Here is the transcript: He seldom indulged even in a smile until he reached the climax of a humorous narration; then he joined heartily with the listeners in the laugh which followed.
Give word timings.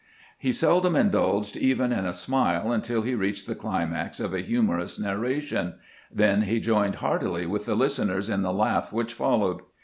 He 0.39 0.51
seldom 0.51 0.95
indulged 0.95 1.55
even 1.55 1.91
in 1.93 2.07
a 2.07 2.13
smile 2.15 2.71
until 2.71 3.03
he 3.03 3.13
reached 3.13 3.45
the 3.45 3.53
climax 3.53 4.19
of 4.19 4.33
a 4.33 4.41
humorous 4.41 4.97
narration; 4.99 5.75
then 6.11 6.41
he 6.41 6.59
joined 6.59 6.95
heartily 6.95 7.45
with 7.45 7.67
the 7.67 7.75
listeners 7.75 8.27
in 8.27 8.41
the 8.41 8.51
laugh 8.51 8.91
which 8.91 9.13
followed. 9.13 9.59